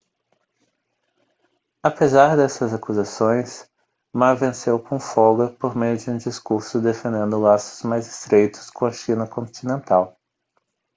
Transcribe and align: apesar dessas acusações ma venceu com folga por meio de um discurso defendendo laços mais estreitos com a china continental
apesar 1.83 2.35
dessas 2.35 2.73
acusações 2.73 3.69
ma 4.11 4.33
venceu 4.33 4.79
com 4.79 4.99
folga 4.99 5.55
por 5.59 5.75
meio 5.75 5.95
de 5.95 6.09
um 6.09 6.17
discurso 6.17 6.81
defendendo 6.81 7.39
laços 7.39 7.83
mais 7.83 8.07
estreitos 8.07 8.71
com 8.71 8.87
a 8.87 8.91
china 8.91 9.27
continental 9.27 10.17